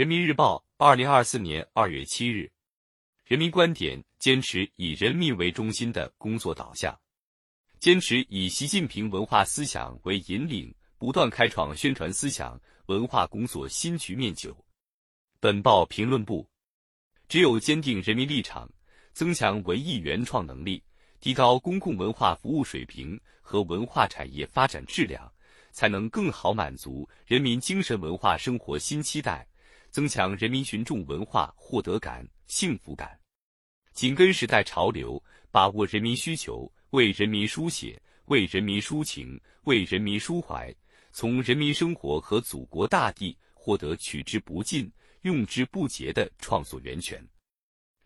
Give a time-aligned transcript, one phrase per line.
[0.00, 2.50] 人民日报，二零二四年二月七日。
[3.26, 6.98] 人民观点：坚持以人民为中心的工作导向，
[7.78, 14.34] 坚持以习近平文化思想为引领，不断开创宣传思想文化工作新局面。
[14.34, 14.56] 九。
[15.38, 16.48] 本报评论部：
[17.28, 18.66] 只有坚定人民立场，
[19.12, 20.82] 增强文艺原创能力，
[21.20, 25.30] 提高公共文化服务水平和文化产业发展质量，
[25.72, 29.46] 才能更好满足人民精神文化生活新期待，
[29.90, 33.18] 增强人民群众文化获得感、幸福感。
[33.92, 40.74] 紧跟时代潮流，把握人民需求，为人民书写、为人民抒情、为人民抒怀，
[41.12, 44.90] 从人民生活和祖国大地获得取之不尽、
[45.22, 47.22] 用之不竭的创作源泉。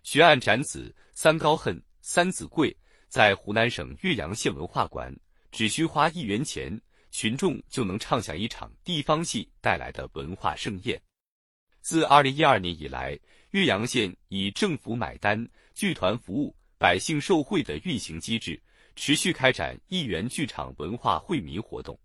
[0.03, 2.71] 学案展子《三高恨》《三子贵》
[3.09, 5.15] 在湖南省岳阳县文化馆，
[5.53, 11.01] 只需花一元钱，群众就能畅享一场地方戏带来的文化盛宴。
[11.85, 13.17] 自二零一二年以来，
[13.51, 15.47] 岳阳县以政府买单。
[15.75, 18.59] 剧团服务、百姓受惠的运行机制，
[18.97, 21.99] 持续开展一元剧场文化惠民活动，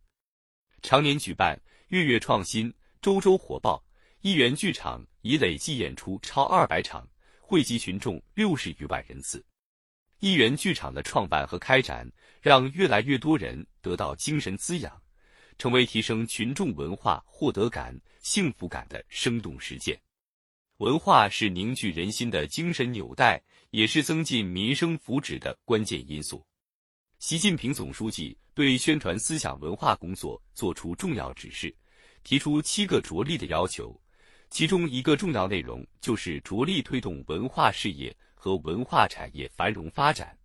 [0.81, 1.57] 常年举办
[1.87, 3.81] 月月创新、周周火爆。
[4.19, 7.07] 一元剧场已累计演出超二百场，
[7.39, 9.41] 惠及群众六十余万人次。
[10.19, 12.05] 一元剧场的创办和开展，
[12.41, 15.01] 让越来越多人得到精神滋养，
[15.57, 17.97] 成为提升群众文化获得感、
[18.31, 19.99] 幸福感的生动实践。
[20.77, 23.41] 文化是凝聚人心的精神纽带，
[23.71, 26.45] 也是增进民生福祉的关键因素。
[27.17, 31.75] 习近平总书记对宣传思想文化工作作出重要指示，
[32.23, 33.99] 提出七个着力的要求，
[34.51, 40.37] 其中一个重要内容就是着力推动文化事业和文化产业繁荣发展。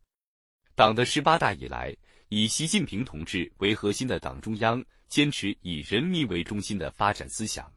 [0.74, 1.94] 党的十八大以来，
[2.36, 7.72] 以习近平同志为核心的党中央坚持以人民为中心的发展思想。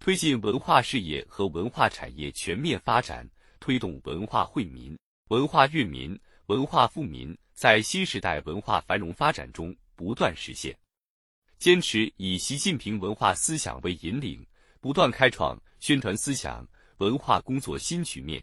[0.00, 3.28] 推进文化事业和文化产业全面发展，
[3.60, 4.98] 推动文化惠民、
[5.28, 10.74] 文化悦民、文化富民在新时代文化繁荣发展中不断实现。
[11.58, 14.42] 坚持以习近平文化思想为引领，
[14.80, 18.42] 不断开创宣传思想文化工作新局面，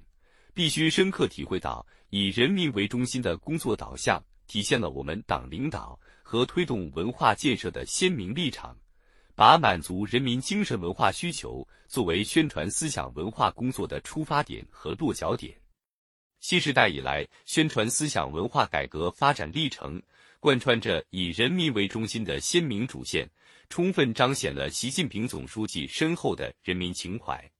[0.54, 8.78] 必须深刻体会到以人民为中心的工作导向，体现了我们党领导和推动文化建设的鲜明立场。
[9.38, 15.54] 把满足人民精神文化需求作为宣传思想文化工作的出发点和落脚点。
[16.40, 20.02] 新时代以来，宣传思想文化改革发展历程
[20.40, 23.30] 贯穿着以人民为中心的鲜明主线，
[23.68, 27.52] 充分彰显了习近平总书记深厚的人民情怀。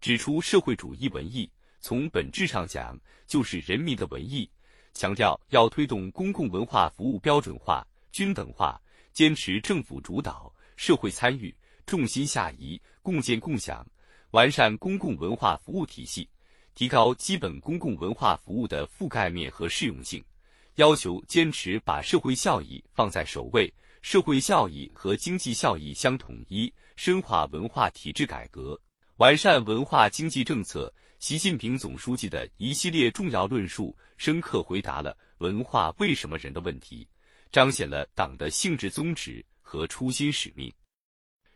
[0.00, 1.48] 指出社会主义文艺
[1.78, 2.98] 从本质上讲
[3.28, 4.50] 就是人民的文艺，
[4.96, 8.80] 强调要推动公共文化服务标准化、均等化，
[9.12, 10.50] 坚持政府主导。
[10.76, 11.54] 社会参与
[11.86, 13.86] 重心下移，共建共享，
[14.32, 16.28] 完善公共文化服务体系，
[16.74, 20.22] 提高基本公共文化服务的覆盖面和适用性。
[20.74, 28.78] 要求坚持把社会效益放在首位，社会效益和经济效益相统一，深化文化体制改革，
[29.16, 30.92] 完善文化经济政策。
[31.18, 37.06] 习近平总书记的一系列重要论述，深刻回答了“文化为什么人”的问题，
[37.50, 39.44] 彰显了党的性质宗旨。
[39.68, 40.72] 和初心使命，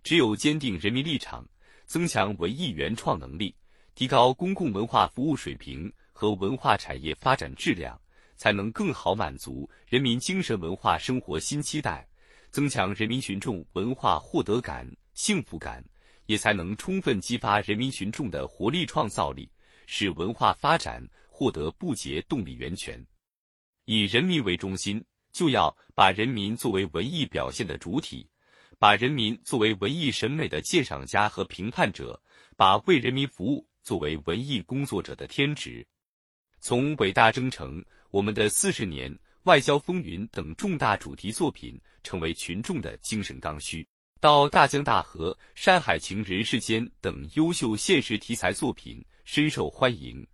[0.02, 1.46] 只有坚定人民立场，
[1.86, 3.54] 增强文艺原创能力，
[3.94, 7.96] 提高公共文化服务水平和文化产业发展质量，
[8.36, 12.04] 才能更好满足人民精神文化生活新期待，
[12.50, 14.84] 增强人民群众文化获得感、
[15.14, 15.80] 幸福感，
[16.30, 19.50] 也才能充分激发人民群众的活力创造力，
[19.86, 23.04] 使文化发展获得不竭动力源泉。
[23.84, 25.04] 以人民为中心。
[25.32, 28.28] 就要把人民作为文艺表现的主体，
[28.80, 32.20] 把人民作为文艺审美的鉴赏家和评判者，
[32.56, 35.86] 把为人民服务作为文艺工作者的天职。
[36.58, 37.80] 从伟大征程、
[38.10, 43.86] 我们的四十年、外交风云等重大主题作品成为群众的精神刚需，
[44.20, 50.26] 到大江大河、山海情、人世间等优秀现实题材作品深受欢迎，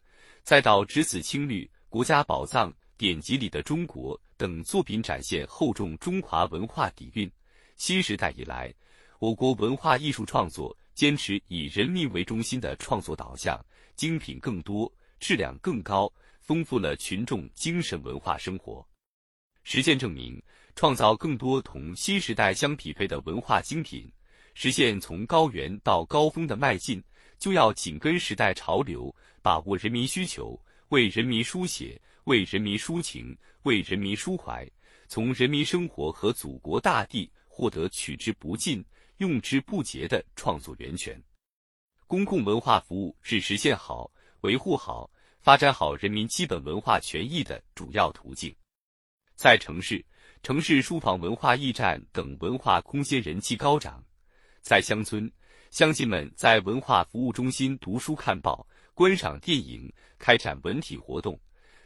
[0.42, 2.72] 再到只子青绿、国家宝藏。
[2.98, 7.30] 典籍里的中国等作品展现厚重中华文化底蕴。
[7.76, 8.72] 新时代以来，
[9.18, 13.62] 我国文化艺术创作坚持以人民为中心的创作导向，
[13.94, 14.90] 精品更多，
[15.20, 16.10] 质量更高，
[16.40, 18.84] 丰富了群众精神文化生活。
[19.68, 20.40] 实践证明，
[20.76, 24.08] 创造更多同新时代相匹配的文化精品，
[24.54, 27.02] 实现从高原到高峰的迈进，
[27.36, 30.56] 就要紧跟时代潮流，把握人民需求，
[30.90, 32.00] 为人民书写。
[32.26, 34.68] 为人民抒情，为人民抒怀，
[35.06, 38.84] 从人民生活和祖国大地获得取之不尽、
[39.18, 41.20] 用之不竭的创作源泉。
[42.08, 44.10] 公共文化服务是实现好、
[44.40, 45.08] 维护好、
[45.40, 48.52] 发展好人民基本文化权益的主要途径。
[49.36, 50.02] 在城市，
[50.42, 54.02] 城市书房、文化驿站等文化空间人气高涨；
[54.62, 55.30] 在乡村，
[55.70, 61.38] 乡亲们在文化服务中心读书看报、观赏电影、开展文体活动；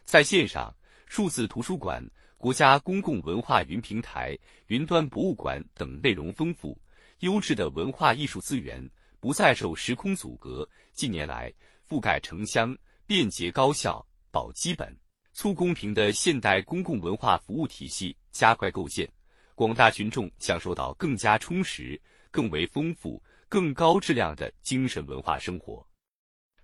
[0.04, 0.72] 在线上，
[1.06, 2.08] 数字图书馆、
[2.38, 4.38] 国家公共文化云平台、
[4.68, 6.80] 云端博物馆等内容丰富、
[7.18, 8.88] 优质的文化艺术资源
[9.18, 10.66] 不再受时空阻隔。
[10.92, 11.52] 近年来，
[11.88, 14.96] 覆盖城乡、便捷高效、保基本、
[15.40, 19.10] 促公平的现代公共文化服务体系加快构建，
[19.54, 21.98] 广大群众享受到更加充实、
[22.30, 25.82] 更为丰富、更高质量的精神文化生活。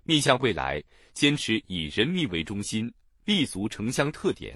[0.03, 0.85] 面向未来，
[1.15, 2.93] 坚持以人民为中心。
[3.25, 4.55] 立足城乡特点，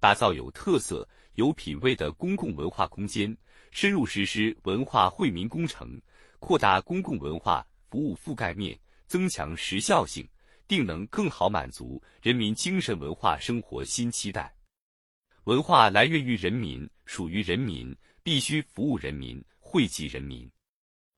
[0.00, 3.36] 打造有特色、有品位的公共文化空间，
[3.70, 6.00] 深入实施文化惠民工程，
[6.38, 10.26] 扩大公共文化服务覆盖面，增强时效性，
[10.68, 14.54] 定能更好满足人民精神文化生活新期待。
[15.44, 20.48] 文化来源于人民，属于人民，必须服务人民，惠及人民。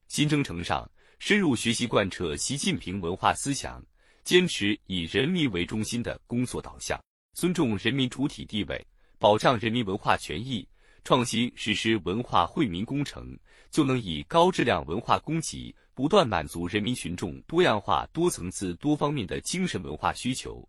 [0.07, 0.89] 新征程上，
[1.19, 3.85] 深入学习贯彻习近平文化思想。
[4.23, 8.87] 坚持以人民为中心的工作导向，尊重人民主体地位，
[9.19, 10.69] 保障人民文化权益，
[11.03, 13.37] 创新实施文化惠民工程，
[13.71, 20.67] 就能以高质量文化供给，不断满足人民群众多样化、多层次、多方面的精神文化需求，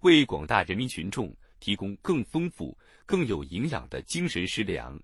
[0.00, 2.76] 为广大人民群众提供更丰富、
[3.06, 5.00] 更有营养的精神食粮，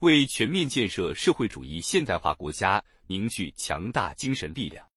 [0.00, 4.91] 为全面建设社会主义现代化国家凝聚强大精神力量。